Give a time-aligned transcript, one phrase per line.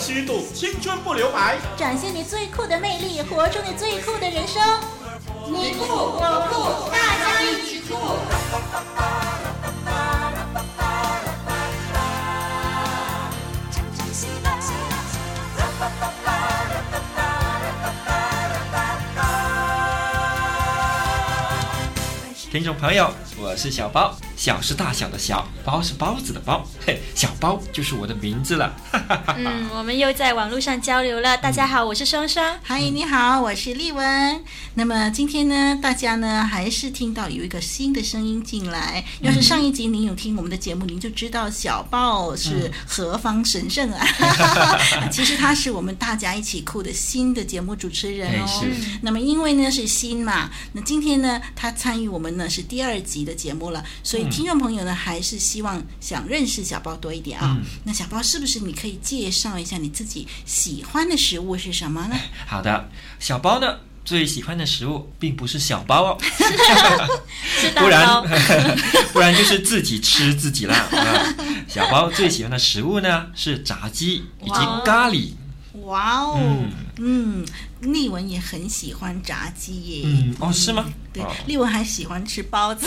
[0.00, 4.62] 虚度，青春不留白，展现你最酷的魅力，活出你最酷的人生。
[5.46, 7.94] 你酷我酷，大家一起酷！
[22.50, 28.74] 听众朋友，我是小包，小是大小的小，包是包子的包，嘿，小包就是我的名字了。
[29.36, 31.36] 嗯，我们又在网络上交流了。
[31.36, 32.58] 大家好，我是双双。
[32.62, 34.42] 嗨，你好，我是丽文。
[34.72, 39.04] 那么今天呢，大家呢还是听到有一个新的声音进来。
[39.20, 44.06] 要是上一集您有听我们的节目，您就知道小包是何方神圣啊。
[45.12, 48.46] 其实他是我们大家一起酷的新的节目主持人哦。
[48.46, 48.66] 是。
[49.02, 52.30] 那么因为呢是新嘛，那今天呢他参与我们。
[52.30, 57.56] 呢是第二集的节目了，所以听众朋友呢，还是希望想认识小包多一点啊。
[57.58, 62.16] 嗯、那小包是不是你可以介绍一下你自己喜欢的食物是什么呢？
[62.46, 66.18] 好的，小包呢最喜欢的食物并不是小包哦，
[67.76, 68.22] 不然
[69.12, 71.34] 不然就是自己吃自己啦啊。
[71.68, 75.32] 小包最喜欢的食物呢是炸鸡以及咖喱。
[75.84, 76.70] 哇哦，嗯。
[77.02, 77.44] 嗯
[77.80, 80.02] 丽文也很喜欢炸鸡耶。
[80.04, 80.86] 嗯，哦，是吗？
[81.12, 82.86] 对，丽文还喜欢吃包子。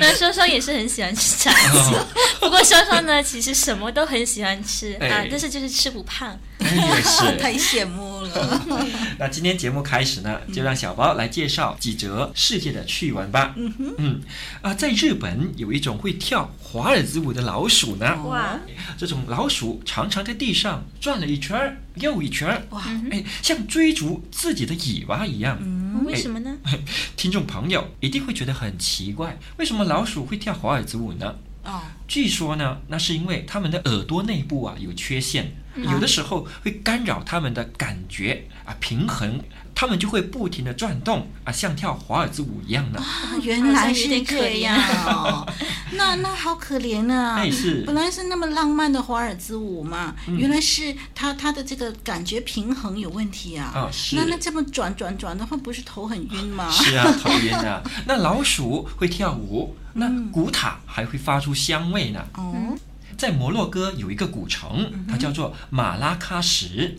[0.00, 1.94] 那双双也是很喜欢吃炸鸡，
[2.40, 6.38] 不过双双呢，其实什么都很喜欢吃啊，但是就是吃不胖。
[6.60, 8.66] 也是， 太羡慕了。
[9.18, 13.54] 那今天节目开始呢，就让小包来介绍几则世界的趣闻吧。
[13.56, 14.20] 嗯哼，嗯
[14.62, 18.22] 啊，在日本有一种会跳华尔兹舞的老鼠呢。
[18.24, 18.58] 哇，
[18.96, 25.58] 这种老鼠常常在地上转了一圈儿又一圈哇，哎，像追逐自己的尾巴一样。
[25.60, 26.56] 嗯，为什么呢？
[27.16, 31.34] 听众朋友一定会觉得很奇怪，为什么老鼠会跳华尔兹舞呢？
[31.64, 35.52] 哦，据说呢，那是因为它们的耳朵内部啊有缺陷，
[35.84, 39.40] 有的时候会干扰他们的感觉啊平衡。
[39.80, 42.98] 他们就会不停的转动啊，像跳华尔兹舞一样的。
[42.98, 43.06] 啊，
[43.40, 45.46] 原来是这样哦，
[45.92, 47.36] 那那好可怜啊！
[47.36, 53.70] 哎，是，本来是那么浪漫的华尔兹舞嘛，嗯、原来是他他的这个感觉平衡有问题啊。
[53.72, 54.16] 哦，是。
[54.16, 56.68] 那那这么转转转的话，不是头很晕吗？
[56.72, 57.80] 是啊， 头晕啊。
[58.04, 62.20] 那老鼠会跳舞，那古塔还会发出香味呢。
[62.34, 62.76] 哦、嗯。
[63.18, 66.96] 在摩洛哥有一个古城，它叫做马拉喀什。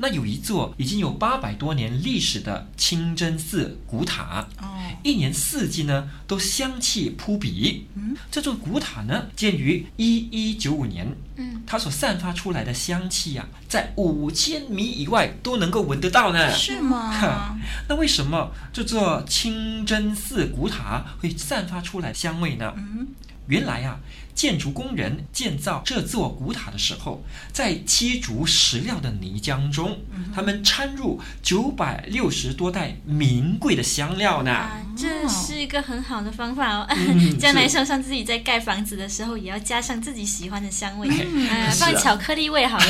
[0.00, 4.66] 那有一座已经有八百多年历史的清真寺古塔，哦、
[5.04, 7.86] 一年四季呢都香气扑鼻。
[7.94, 16.52] 嗯、这座古塔呢建于一一九五年，嗯、它所散发出来的香气呀、啊，在五千米以外都能够闻得到呢。
[16.52, 17.56] 是吗？
[17.88, 22.74] 那为什么这座清真寺古塔会散发出来香味呢？
[22.76, 23.06] 嗯、
[23.46, 24.00] 原来啊。
[24.40, 29.98] 建筑工人建造这座古塔的时候，在漆筑石料的泥浆中，
[30.34, 34.50] 他们掺入九百六十多袋名贵的香料呢。
[34.50, 36.88] 啊，这是一个很好的方法哦。
[37.38, 42.86] 将来双双自己在盖房子的时候，也要加上自己喜欢的香味， 嗯，放巧克力味好了。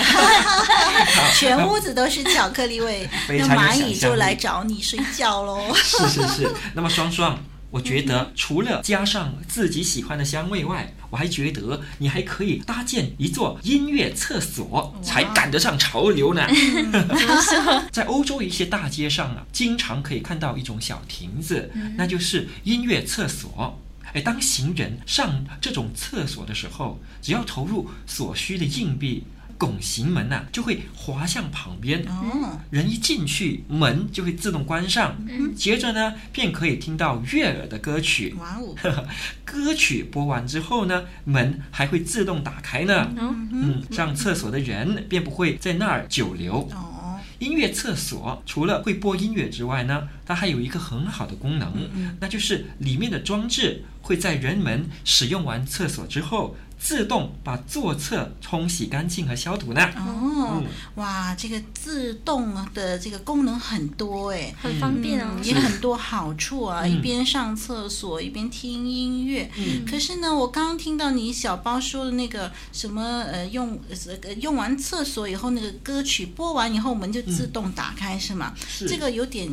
[1.35, 5.75] 全屋子都是巧克力味，那蚂蚁就来找你睡觉喽。
[5.75, 6.55] 是是是。
[6.75, 7.37] 那么双双。
[7.71, 16.47] 我觉得除了加上自己喜欢的香味外，我还觉得你还可以搭建一座音乐厕所，才赶得上潮流呢。
[17.93, 23.79] 在欧洲一些大街上啊，经常可以看到一种小亭子，那就是音乐厕所。
[24.13, 29.25] 哎，当行人上这种厕所的时候，只要投入所需的硬币。
[29.61, 32.03] 拱形门呐、啊，就会滑向旁边。
[32.09, 35.15] 哦，人一进去，门就会自动关上。
[35.29, 38.35] 嗯，接着呢，便可以听到悦耳的歌曲。
[38.39, 38.75] 哇哦，
[39.45, 43.13] 歌曲播完之后呢，门还会自动打开呢。
[43.19, 46.61] 嗯嗯，上厕所的人便不会在那儿久留。
[46.73, 56.57] 哦，音乐厕所除了会播音乐之外呢，它还有一个很好的功能，嗯、那就是里面的装置会在人们使用完厕所之后。
[56.81, 59.83] 自动把座侧冲洗干净和消毒呢？
[59.97, 66.87] 哦，嗯、哇，这个自动的这个功能很多哎，很方便哦，也很多好处啊。
[66.87, 69.51] 一边上厕所一边听音乐。
[69.57, 73.79] 嗯、可是呢，我刚刚听到你小包说的那个什么呃，用
[74.23, 78.55] 呃用完厕所以后，那个歌曲播完以后，门就自动打开，嗯、是吗？
[78.67, 78.89] 是。
[78.89, 79.47] 这个有点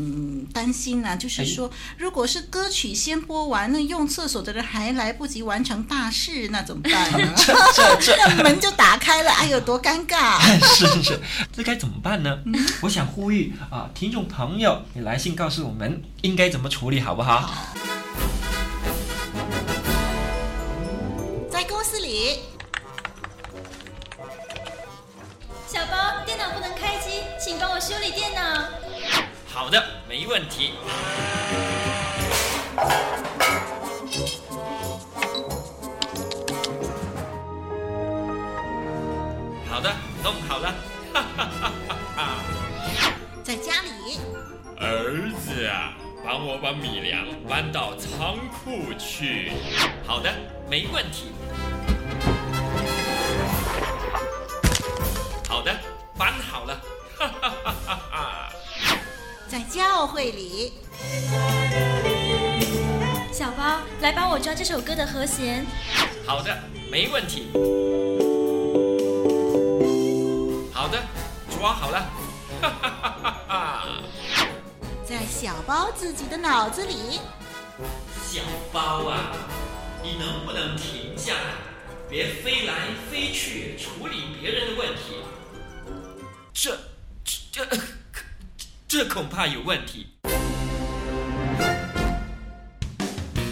[0.53, 7.16] 担心啊，就是说，哎、如果是歌曲先播完，那用厕所的人还来不及完成大事，那怎么办？
[7.99, 10.39] 这门就打开了，哎，有多尴尬。
[10.61, 11.19] 是是是，
[11.51, 12.39] 这该怎么办呢？
[12.81, 17.49] 我想呼吁啊，听众朋友，你来信告诉我们应该怎么处理好不好？
[21.51, 22.39] 在公司里，
[25.67, 28.41] 小包电脑不能开机，请帮我修理电脑。
[29.51, 30.73] 好的，没问题。
[40.27, 40.75] 弄好了。
[41.13, 42.35] 哈哈哈哈哈。
[43.45, 44.19] 在家里，
[44.77, 49.53] 儿子啊，帮我把米粮搬到仓库去。
[50.05, 50.29] 好的，
[50.69, 51.31] 没问题。
[55.47, 55.73] 好的，
[56.17, 56.81] 搬好了。
[57.17, 58.49] 哈哈哈哈哈。
[59.47, 60.73] 在教会里，
[63.31, 65.65] 小包，来帮我抓这首歌的和弦。
[66.25, 66.53] 好的，
[66.91, 67.47] 没问题。
[71.57, 71.99] 抓好了。
[72.61, 73.87] 哈哈哈哈哈。
[75.03, 77.19] 在小包自己的脑子里，
[78.23, 79.31] 小包啊，
[80.03, 81.39] 你能不能停下来，
[82.07, 85.23] 别飞来飞去处理别人的问题？
[86.53, 86.77] 这、
[87.23, 87.77] 这、这。
[88.87, 90.07] 这恐怕有问题。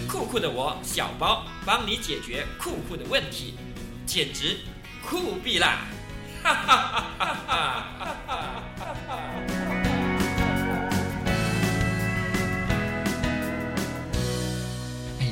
[0.08, 3.58] 酷酷的我，小包，帮你解决酷酷的问题，
[4.06, 4.58] 简直
[5.04, 5.80] 酷毙啦！
[6.44, 7.95] 哈哈哈哈哈哈！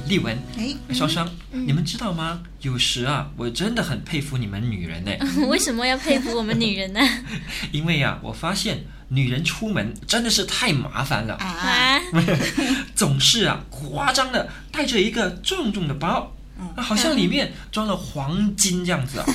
[0.08, 2.42] 丽文，哎，双双，嗯、你们知道吗？
[2.62, 5.12] 有时啊，我真的很佩服你们女人呢。
[5.48, 7.00] 为什么要佩服我们女人呢？
[7.72, 8.86] 因为呀、啊，我发现。
[9.10, 12.00] 女人出门真的是太麻烦了啊！
[12.96, 16.36] 总是啊，夸张的带着一个重重的包，
[16.78, 19.26] 好像里面装了黄金这样子啊。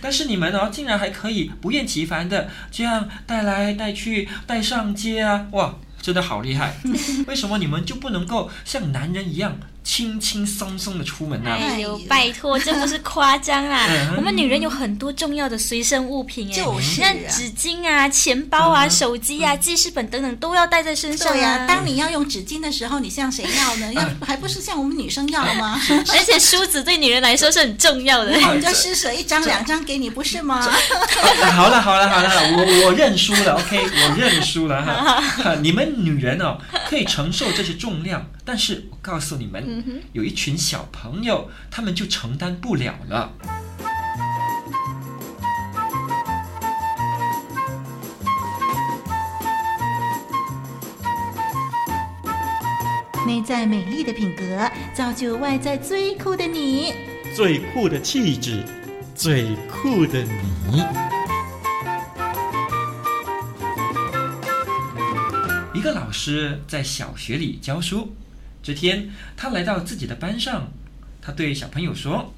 [0.00, 5.46] 但是你们呢、哦，竟然还可以不厌其烦的这样带来带去，带上街啊！
[5.50, 6.76] 哇，真的好厉害！
[7.26, 9.58] 为什么你们就不能够像男人一样？
[9.82, 11.58] 轻轻松松的出门呐、啊！
[11.60, 13.88] 哎呦，拜托，这不是夸张啊！
[14.16, 21.66] 我们女人有很多重要的随身物品哎，就是像纸巾啊、钱包啊、手机啊、记事本等等都要带在身上呀、啊。
[21.66, 23.92] 当你要用纸巾的时候，你向谁要呢？
[23.94, 25.80] 要还不是向我们女生要吗？
[26.12, 28.32] 而且梳子对女人来说是很重要的。
[28.46, 30.60] 我们就施舍一张、两张给你，不是吗？
[31.56, 35.54] 好了，好了，好了，我我认输了，OK，我认输了哈。
[35.62, 38.24] 你们女人哦，可以承受这些重量。
[38.52, 43.32] 但是我告诉你们，嗯、有一群小朋友，他们就承担不了了。
[53.24, 56.92] 内在美丽的品格，造就外在最酷的你。
[57.36, 58.64] 最酷的气质，
[59.14, 60.82] 最酷的你。
[65.72, 68.12] 一个老师在小学里教书。
[68.62, 70.72] 这天，他来到自己的班上，
[71.22, 72.34] 他对小朋友说：“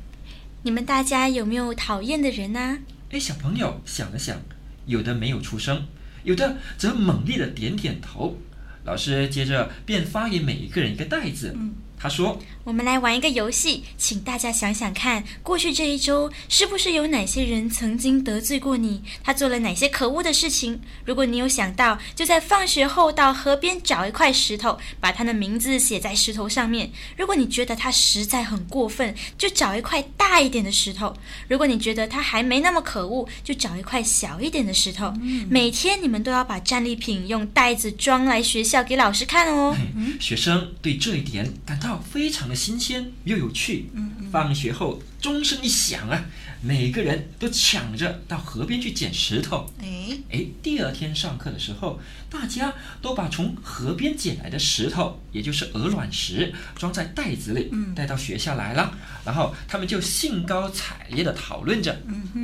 [0.62, 2.78] 你们大家有没有讨厌的人呢？”
[3.10, 4.40] 哎，小朋友想了想，
[4.86, 5.86] 有的没有出声，
[6.24, 8.38] 有的则猛烈的点点头。
[8.84, 11.52] 老师接着便发给每一个人一个袋子。
[11.56, 19.04] 嗯他说：“我们来玩一个游戏，请大家想想看，过去这一周是不是有哪些人曾经得罪过你？
[19.22, 20.80] 他做了哪些可恶的事情？
[21.04, 26.90] 如果你有想到，就在放学后到河边找一块石头，把他的名字写在石头上面。
[27.16, 31.14] 如果你觉得他实在很过分，就找一块大一点的石头；
[31.46, 35.14] 如果你觉得他还没那么可恶，就找一块小一点的石头。
[35.22, 39.76] 嗯、每天你们都要把战利品用袋子装来学校给老师看哦。
[39.94, 43.90] 嗯、 学生对这一点感到。”非常的新鲜又有趣。
[44.30, 46.24] 放学后钟声一响啊，
[46.62, 49.70] 每个人都抢着到河边去捡石头。
[49.78, 52.72] 哎哎，第二天上课的时候，大家
[53.02, 58.96] 都把从河边捡来的石头，也就是鹅卵石，装在袋子里，带到学校来了。
[59.24, 62.00] 然后他们就兴高采烈地讨论着。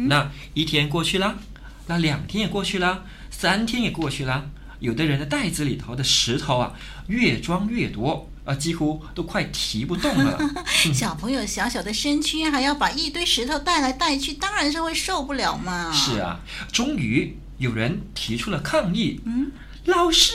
[0.08, 1.38] 那一天过去了，
[1.86, 4.50] 那两天也过去了，三天也过去了。
[4.80, 6.74] 有的人的袋子里头的石头啊，
[7.08, 8.30] 越装越多。
[8.48, 10.38] 啊，几乎都快提不动了。
[10.94, 15.92] 小朋友小小的身躯还要把一堆石头带来带去，当然是会受不了嘛。
[15.92, 16.40] 是啊，
[16.72, 19.20] 终于有人提出了抗议。
[19.26, 19.52] 嗯，
[19.84, 20.32] 老师，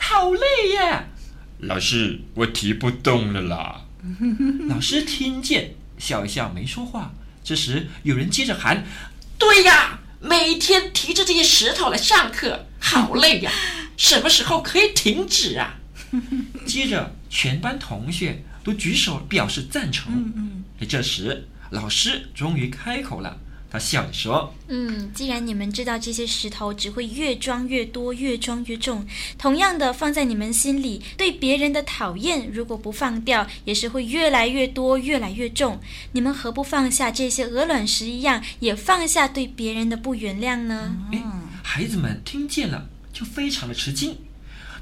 [0.00, 1.04] 好累呀！
[1.60, 3.82] 老师，我提不动了啦。
[4.68, 7.12] 老师听见，笑一笑，没说话。
[7.44, 8.84] 这时有人接着喊
[9.38, 13.52] ：“对呀，每天提着这些石头来上课，好累呀！
[13.96, 15.76] 什么时候可以停止啊？”
[16.66, 20.12] 接着，全班同学都举手表示赞成。
[20.14, 20.86] 嗯嗯。
[20.86, 23.38] 这时，老师终于开口了，
[23.70, 29.06] 他笑着说：“嗯，既然你们知道这些石头只会越装越多，越装越重，
[29.38, 35.80] 同样的，放在你们心里对别人的讨厌，如果不放掉，也是会越来越多，越来越重。
[36.12, 41.22] 你们何不放下这些鹅卵石一样，也放下对别人的不原谅呢？”哎，
[41.62, 44.14] 孩子们听见了，就非常的吃惊。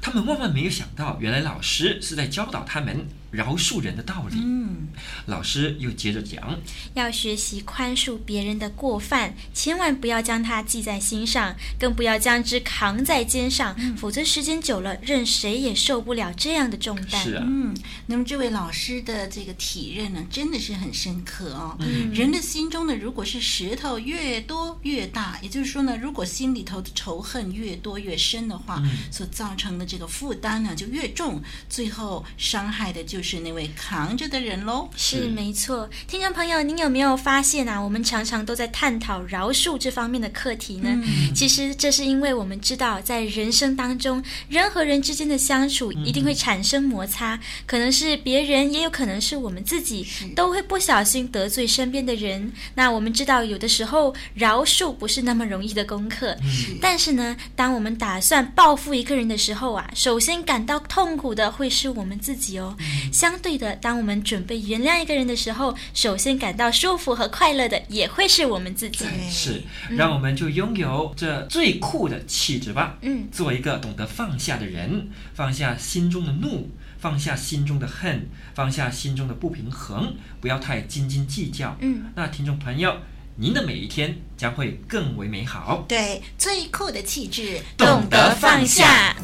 [0.01, 4.37] 他们万万没有想到，原来老师是在教导他们饶恕人的道理。
[4.39, 4.89] 嗯，
[5.25, 6.59] 老师又接着讲，
[6.93, 17.23] 要学习宽恕别人的过犯，千万不要将它记在心上，更不要将之扛在肩上，嗯、否则时间久了，任谁也受不了这样的重担。
[17.23, 21.77] 是啊，嗯，那么这位老师的这个体认呢，真的是很深刻哦。
[21.79, 34.89] 嗯，人的心中呢，如果是石头越多越大，也就是说呢，如果心里头的仇恨越多越深的话，嗯、所造成的这个负担呢就越重，最后伤害的就是那位扛着的人喽。
[34.95, 37.79] 是没错，听众朋友，您有没有发现啊？
[37.79, 40.89] 我们常常都在探讨饶恕这方面的课题呢。
[40.91, 52.51] 嗯、其实这是因为我们知道，在人生当中，人和人之间的相处一定会产生摩擦，嗯、可能是别人，也有可能是我们自己，都会不小心得罪身边的人。
[52.75, 56.35] 那我们知道，有的时候饶恕不是那么容易的功课。
[56.41, 62.75] 嗯、但是呢，当我们打算报复一个人的时候啊，首先感到痛苦的会是我们自己哦。
[63.11, 69.05] 嗯、相对的，当我们准备原谅一个人的时候，首先感到舒服和快乐的也会是我们自己。
[69.29, 72.97] 是，让我们就拥有这最酷的气质吧。
[73.01, 81.75] 嗯，做一个懂得放下的人，放下心中的怒，放下心中的恨，放下心中的不平衡，不要太斤斤计较。
[81.81, 82.95] 嗯，那听众朋友，
[83.35, 85.83] 您的每一天将会更为美好。
[85.87, 89.15] 对，最酷的气质，懂得放下。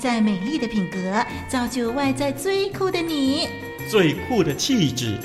[0.00, 3.48] 在美丽的品格，造就外在最酷的你。
[3.90, 5.18] 最酷的气质，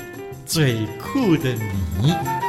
[0.44, 1.54] 最酷的
[2.02, 2.45] 你。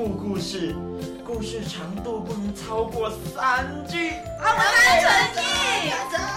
[0.00, 0.74] 个恐怖故事。
[1.24, 4.12] 故事长度不能超过三句。
[4.40, 5.40] 好，我来成绩。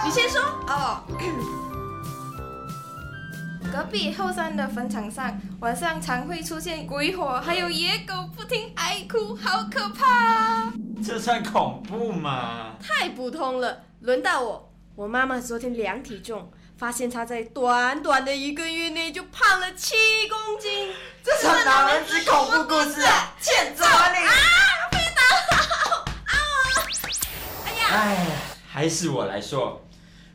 [0.04, 1.02] 你先说哦。
[3.72, 10.72] 隔壁后山的坟场上，晚上常会出现鬼火，还有野狗不停哀哭，好可怕。
[11.04, 12.76] 这算恐怖吗？
[12.80, 13.82] 太普通了。
[14.00, 19.94] 轮到我，我妈妈昨天量体重，发现他在短短的一个月内就胖了七
[20.28, 20.92] 公斤。
[21.22, 23.32] 这是哪门子恐怖故事啊？
[23.40, 24.18] 欠揍啊你！
[27.90, 28.26] 哎，
[28.68, 29.86] 还是我来说。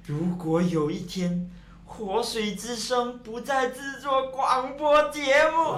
[0.06, 1.52] 如果有一天，
[1.86, 5.76] 活水之声不再制作广播节目，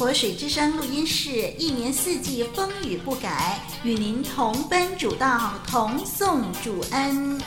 [0.00, 7.38] 活水之声录音室一年四季风雨不改，与您同奔主道，同颂主恩。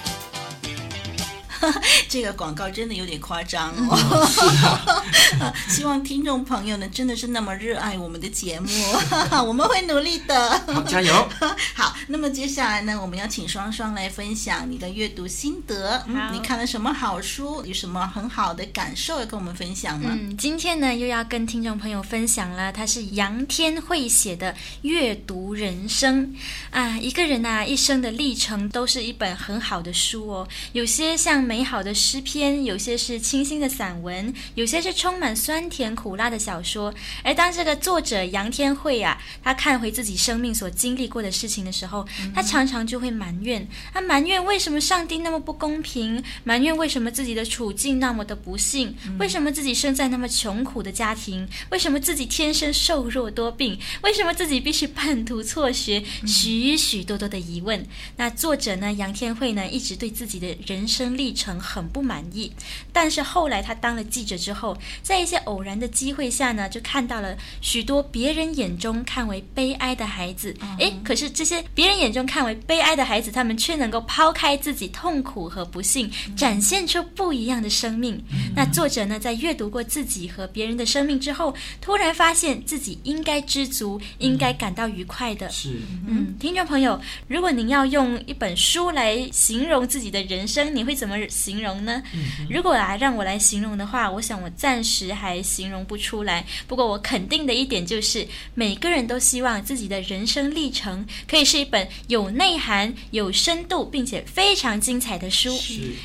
[2.10, 8.70] 这个广告真的有点夸张哦， 希望听众朋友呢真的是那么热爱我们的节目，
[9.46, 10.50] 我们会努力的。
[10.74, 11.29] 好，加油！
[11.74, 16.03] 好，那么接下来呢，我们要请双双来分享你的阅读心得。
[16.08, 17.63] 嗯，你看了什么好书？
[17.65, 20.10] 有什么很好的感受要跟我们分享吗？
[20.12, 24.51] 嗯，今天呢又要跟听众朋友分享了，他是杨天慧写的
[24.82, 26.25] 《阅读人生》
[26.72, 36.91] 啊，一个人啊一生的历程都是一本很好的书哦，有些像美好的诗篇，有些是清新的散文，有些是充满酸甜苦辣的小说。
[37.24, 57.86] 而当这个作者杨天慧啊，他看回自己生命所经历过的事情的时候，他常常就会埋怨，他埋怨为什么上帝那么不公平，埋怨为什么自己的处境那么的不幸，为什么自己生在那么穷苦的家庭，为什么自己天生瘦弱多病，为什么自己必须半途辍学，许许多多的疑问。
[58.17, 62.52] 那作者呢，杨天慧呢，一直对自己的人生历程很不满意，
[62.92, 70.56] 但是后来他当了记者之后，在一些偶然的机会下呢，就看到了许多别人眼中看为悲哀的孩子。
[70.80, 78.22] 诶，可是这些别人眼中看为悲哀的孩子，他们却能够抛开自己痛苦和不幸，展现出不一样的生命。
[78.56, 85.50] 那作者呢，在阅读过自己和别人的生命之后，突然发现自己应该知足，应该感到愉快的。
[85.50, 92.02] 是，嗯，听众朋友，如果您要用一本书来形容自己的人生，你会怎么形容呢？
[92.50, 96.46] 如果来让我来形容的话，我想我暂时还形容不出来。
[96.68, 105.58] 不过我肯定的一点就是，每个人都希望自己的人生历程可以是一本有内涵、有深度，并且非常精彩的书。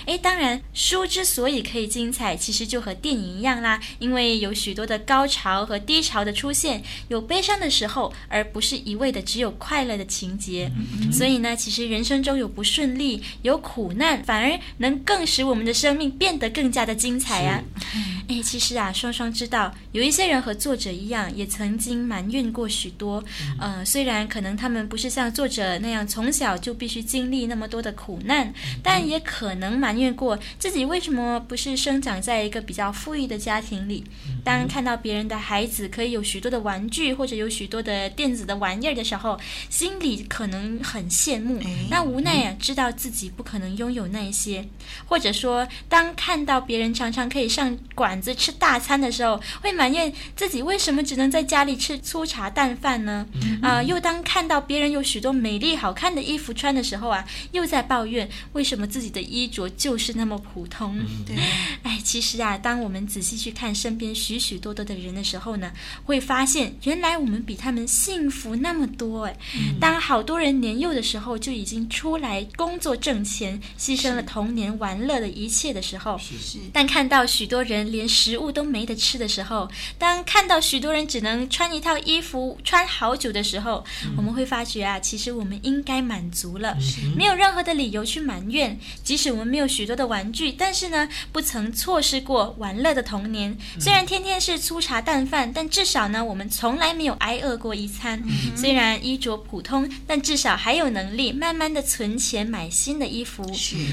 [0.07, 10.71] 诶，当然，书之所以可以精彩，其实就和电影一样啦，因为有许多的高潮和低潮的出现，有悲伤的时候，而不是一味的只有快乐的情节。
[10.77, 17.83] 嗯、所以呢，其实人生中有不顺利、有苦难，反而能更使我们的生命变得更加的精彩呀、啊。
[18.29, 23.25] 诶，其实啊，双双知道，有一些人和作者一样，也曾经埋怨过许多。
[23.59, 34.05] 嗯、呃，虽然可能他们不是像作者那样从小就必须经历那么多的苦难，但也可能埋怨过自己为什么不是生长在一个比较富裕的家庭里。
[34.45, 41.59] 当看到别人的孩子可以有许多的玩具，或者有许多的电子的玩意儿的时候，心里可能很羡慕。
[41.89, 44.69] 那无奈啊，知道自己不可能拥有那些，
[45.07, 53.27] 或者说，当看到别人常常可以上馆子吃大餐的时候，会埋怨自己为什么只能在家里吃粗茶淡饭呢？
[53.63, 60.99] 啊、呃，又当看到别人有许多美丽好看的衣服穿的时候啊，又在抱怨为什么自己的衣着就是那么普通。
[61.27, 61.37] 对，
[61.83, 65.73] 哎，其实啊，当我们仔细去看身边许许多多的人的时候呢，
[66.05, 69.25] 会发现原来我们比他们幸福那么多。
[69.25, 69.37] 哎，
[69.81, 76.19] 当好多人年幼的时候就已经出来工作挣钱，牺牲了童年玩乐的一切的时候。
[76.73, 86.75] 但看到许多人连食物都没得吃的时候，当看到许多人只能穿一套衣服穿好久的时候，嗯、我们会发觉啊，其实我们应该满足了，
[87.15, 88.79] 没有任何的理由去埋怨。
[89.05, 93.55] 即使我们没有许多的玩具，但是呢，不曾错失过玩乐的童年。
[93.79, 98.23] 虽然天天是粗茶淡饭，但至少呢，我们从来没有挨饿过一餐。
[98.57, 103.45] 虽然衣着普通，但至少还有能力慢慢的存钱买新的衣服。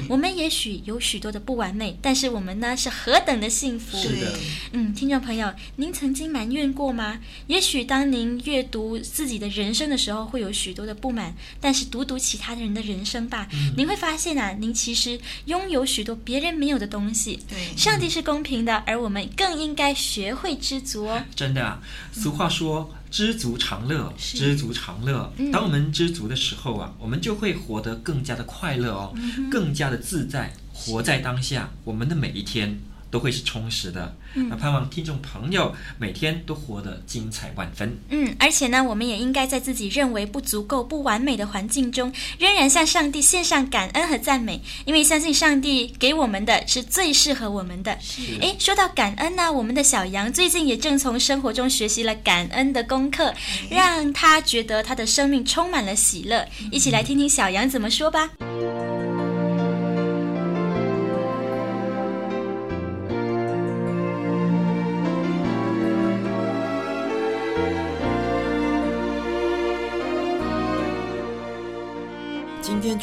[0.07, 3.97] 我们也许有许多的不完美，但是我们呢，是何等的幸福。
[3.97, 4.33] 是的，
[4.71, 7.19] 嗯，听众朋友，您曾经埋怨过吗？
[7.47, 17.39] 也许当您阅读自己的人生的时候，会有许多的不满，但是读读其他的人的人生吧，嗯、您会发现啊，您其实拥有许多别人没有的东西。
[17.49, 21.23] 对，上帝是公平的，而我们更应该学会知足哦。
[21.35, 21.81] 真的啊，
[22.13, 22.89] 俗话说。
[22.93, 25.31] 嗯知足常乐，知足常乐。
[25.49, 29.15] 当我们知足的时候啊，我们就会活得更加的快乐哦，
[29.49, 31.71] 更加的自在，活在当下。
[31.85, 32.77] 我们的每一天。
[33.11, 34.13] 都会是充实的。
[34.33, 37.97] 那盼望听众朋友每天都活得精彩万分。
[38.09, 47.97] 嗯，而且呢，我们也应该在自己认为不足够、不完美的环境中，仍然向上帝献上感恩和赞美，因为相信上帝给我们的是最适合我们的。
[48.01, 48.21] 是。
[48.41, 53.33] 诶，说到感恩呢，我们的小杨最近也正从生活中学习了感恩的功课，
[53.69, 56.45] 让他觉得他的生命充满了喜乐。
[56.69, 58.29] 一起来听听小杨怎么说吧。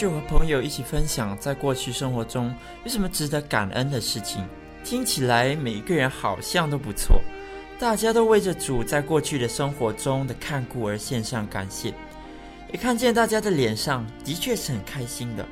[0.02, 4.44] 就和朋友一起分享，在过去生活中有什么值得感恩的事情。
[4.82, 7.22] 听起来每一个人好像都不错，
[7.78, 11.94] 大家都为着主在过去的生活中的看顾而献上感谢。
[12.72, 15.46] 也看见大家的脸上的确是很开心的，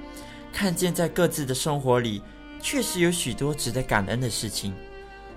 [0.53, 2.21] 看见在各自的生活里
[2.61, 4.75] 确实有许多值得感恩的事情。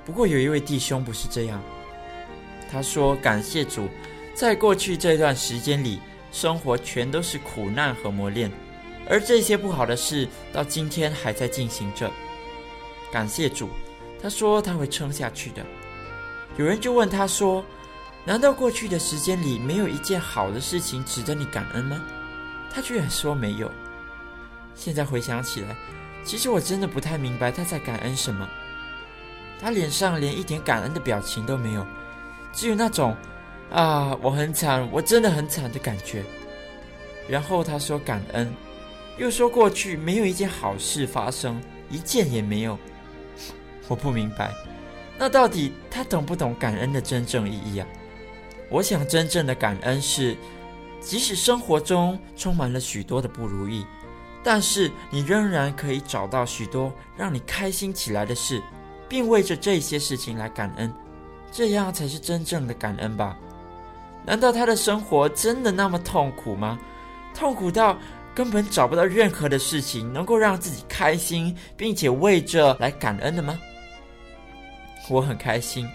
[0.04, 1.62] 不过有一位弟兄不是这样，
[2.72, 3.88] 他说感谢主，
[4.34, 6.00] 在过去这段时间里，
[6.32, 8.52] 生活全都是苦难和磨练。
[9.10, 12.10] 而这些不好的事到今天还在进行着。
[13.12, 13.70] 感谢主，
[14.22, 15.64] 他说他会撑下去的。
[16.58, 17.64] 有人就问他说
[18.26, 22.02] ：“难道过去的时间里没有一件好的事情值得你感恩吗？”
[22.74, 23.70] 他居然说没有。
[24.74, 25.76] 现在回想起来，
[26.24, 28.48] 其实我真的不太明白他在感恩什么。
[29.60, 31.86] 他脸上连一点感恩的表情都没有，
[32.52, 33.16] 只有那种
[33.72, 36.24] “啊，我很惨，我真的很惨”的感觉。
[37.28, 38.52] 然后他说感恩。
[39.18, 42.78] 又说过去没有一件好事发生，一件也没有。
[43.88, 44.52] 我不明白，
[45.18, 47.88] 那到底他懂不懂感恩的真正意义啊？
[48.70, 50.36] 我想真正的感恩是，
[51.00, 53.86] 即使生活中充满了许多的不如意，
[54.44, 58.62] 但是你仍然可以找到许多让你开心起来的事，
[59.08, 60.92] 并为着这些事情来感恩，
[61.52, 63.38] 这样才是真正的感恩吧？
[64.26, 66.80] 难道他的生活真的那么痛苦吗？
[67.36, 67.98] 痛苦到……
[68.36, 73.60] 根本找不到任何的事情能够让自己开心，并且为这来感恩的吗？
[75.10, 75.88] 我很开心。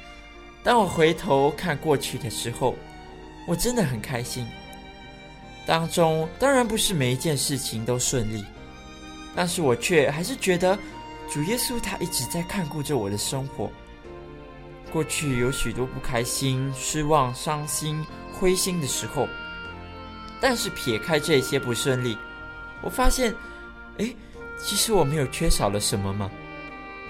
[0.62, 2.74] 当我回头看过去的时候，
[3.46, 4.46] 我真的很开心。
[5.66, 8.44] 当中当然不是每一件事情都顺利，
[9.34, 10.78] 但是我却还是觉得
[11.30, 13.70] 主耶稣他一直在看顾着我的生活。
[14.92, 19.28] 过去有许多不开心、失望、伤心、灰心的时候，
[20.40, 22.16] 但是撇开这些不顺利，
[22.82, 23.34] 我发现，
[23.98, 24.14] 哎，
[24.62, 26.30] 其实我没有缺少了什么吗？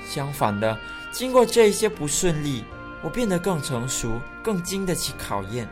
[0.09, 0.79] 相反的，
[1.13, 2.65] 经过这一些不顺利，
[3.03, 5.69] 我变得更成熟，更经得起考验。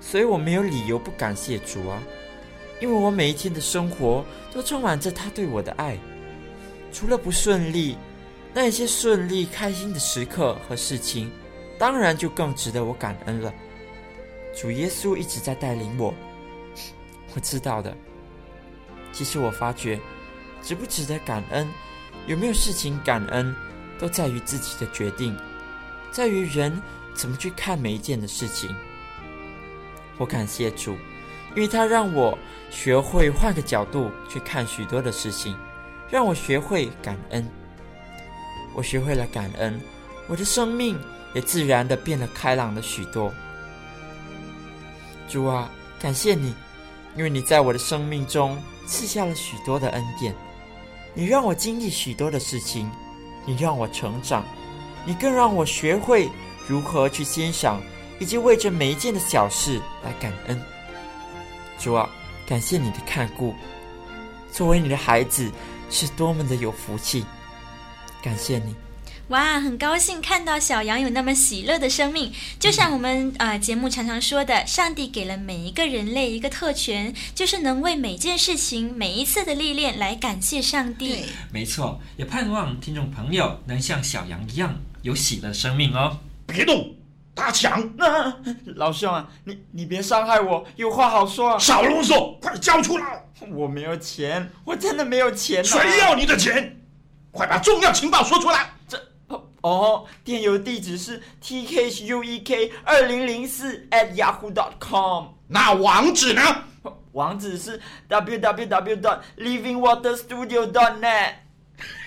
[0.00, 2.02] 所以我没有理由不感谢主啊，
[2.80, 5.96] 因为我每一天的生活都充满着他对我的爱。
[6.92, 7.96] 除了不顺利，
[8.52, 11.30] 那一些顺利、开心的时刻和事情，
[11.78, 13.52] 当然就更值得我感恩了。
[14.54, 16.14] 主耶稣一直在带领我，
[17.34, 17.96] 我知道的。
[19.14, 19.98] 其实我发觉，
[20.60, 21.66] 值不值得感恩，
[22.26, 23.54] 有没有事情感恩，
[23.98, 25.36] 都在于自己的决定，
[26.10, 26.82] 在于人
[27.14, 28.74] 怎么去看每一件的事情。
[30.18, 30.96] 我感谢主，
[31.54, 32.36] 因为他让我
[32.70, 35.56] 学会换个角度去看许多的事情，
[36.10, 37.48] 让我学会感恩。
[38.74, 39.80] 我学会了感恩，
[40.26, 40.98] 我的生命
[41.34, 43.32] 也自然的变得开朗了许多。
[45.28, 46.52] 主啊，感谢你，
[47.16, 50.34] 因为你在我的生命中赐下了许多的恩典，
[51.14, 52.90] 你让我经历许多的事情，
[53.46, 54.44] 你让我成长，
[55.04, 56.30] 你更让我学会
[56.66, 57.80] 如何去欣赏，
[58.18, 60.60] 以及为这每一件的小事来感恩。
[61.78, 62.08] 主啊，
[62.46, 63.54] 感谢你的看顾，
[64.52, 65.50] 作为你的孩子
[65.90, 67.24] 是多么的有福气。
[68.22, 68.74] 感谢你，
[69.28, 72.30] 哇，很高兴看到小羊有那么喜乐的生命。
[72.60, 81.08] 就像我们呃节目常常说的，上帝给了每一个人类一个特权，就是能为每件事情、每一次的历练来感谢上帝。
[81.08, 86.18] 对，没错，也盼望听众朋友能像小羊一样有喜乐的生命哦。
[86.46, 86.94] 别动，
[87.34, 87.80] 大强！
[87.98, 88.36] 啊，
[88.76, 91.58] 老兄啊，你你别伤害我，有话好说啊。
[91.58, 93.24] 少啰嗦，快交出来！
[93.50, 95.64] 我没有钱，我真的没有钱啊。
[95.64, 96.76] 谁要你的钱？
[97.30, 98.70] 快把重要情报说出来！
[98.86, 99.02] 这
[99.64, 105.28] 哦，电邮地址是 t k h u e k 二零零四 at yahoo dot com。
[105.48, 106.42] 那网址呢？
[107.12, 111.36] 网址是 w w w dot living water studio dot net。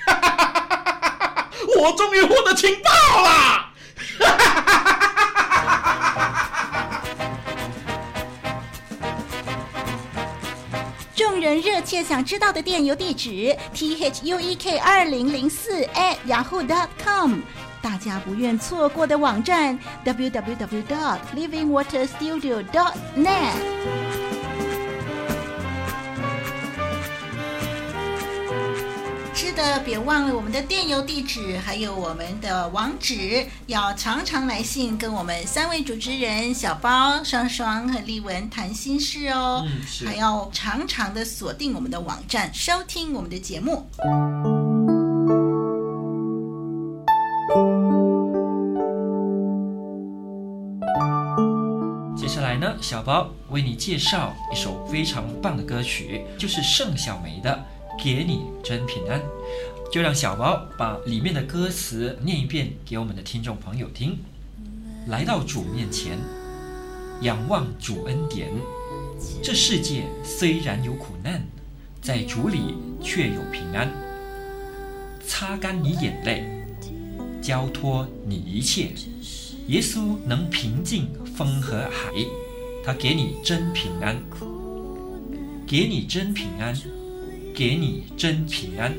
[0.06, 1.50] 哈哈哈哈哈哈！
[1.80, 2.92] 我终于获得情报
[3.24, 3.74] 了！
[11.40, 17.40] 人热切想知道的电邮地址 t h u e k 二零零四 at yahoo dot com，
[17.82, 24.07] 大家不愿错过的网站 w w w dot living water studio dot net。
[29.58, 39.66] 的，别忘了我们的电邮地址，还有我们的网址，要常常来信跟我们三位主持人小包、双双和丽文谈心事哦。
[39.66, 40.08] 嗯，是。
[40.08, 43.88] 还要常常的锁定我们的网站，收听我们的节目。
[52.16, 57.60] 接下来呢，小包为你介绍一首非常棒的歌曲，就是盛小梅的。
[57.98, 59.22] 给你真平安，
[59.92, 64.18] 就让小包把里面的歌词念一遍给我们的听众朋友听。
[65.08, 66.18] 来到主面前，
[67.22, 68.50] 仰望主恩典。
[69.42, 71.42] 这世界虽然有苦难，
[72.02, 73.90] 在主里却有平安。
[75.26, 76.46] 擦干你眼泪，
[77.42, 78.92] 交托你一切。
[79.68, 82.14] 耶稣能平静风和海，
[82.86, 84.16] 他给你真平安，
[85.66, 86.76] 给你真平安。
[87.58, 88.94] 给你真平安，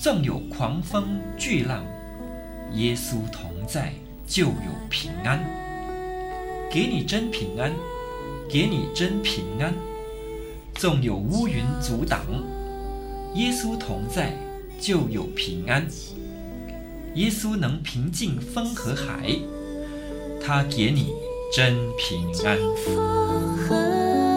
[0.00, 1.84] 纵有狂风巨浪，
[2.72, 3.92] 耶稣同在
[4.26, 4.54] 就有
[4.88, 5.44] 平安。
[6.72, 7.70] 给你真平安，
[8.48, 9.74] 给你真平安，
[10.74, 12.22] 纵有乌云阻挡，
[13.34, 14.32] 耶稣同在
[14.80, 15.86] 就有平安。
[17.14, 19.36] 耶稣能平静风和海，
[20.42, 21.12] 他给你
[21.54, 24.29] 真平安。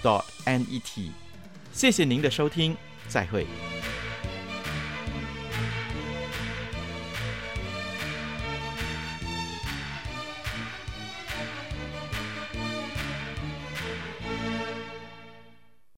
[0.02, 1.12] dot n e t。
[1.74, 2.78] 谢谢您的收听，
[3.10, 3.46] 再会。